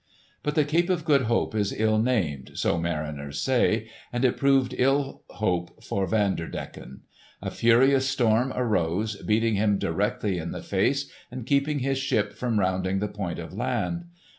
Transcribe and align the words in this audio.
But 0.41 0.55
the 0.55 0.65
Cape 0.65 0.89
of 0.89 1.05
Good 1.05 1.25
Hope 1.29 1.53
is 1.53 1.71
ill 1.79 1.99
named, 1.99 2.53
so 2.55 2.79
mariners 2.79 3.39
say, 3.39 3.87
and 4.11 4.25
it 4.25 4.35
proved 4.35 4.73
ill 4.79 5.21
hope 5.29 5.83
for 5.83 6.07
Vanderdecken. 6.07 7.01
A 7.39 7.51
furious 7.51 8.09
storm 8.09 8.51
arose 8.55 9.17
beating 9.21 9.53
him 9.53 9.77
directly 9.77 10.39
in 10.39 10.49
the 10.53 10.63
face 10.63 11.11
and 11.29 11.45
keeping 11.45 11.77
his 11.85 11.99
ship 11.99 12.33
from 12.33 12.59
rounding 12.59 12.97
the 12.97 13.07
point 13.07 13.37
of 13.37 13.53
land. 13.53 14.05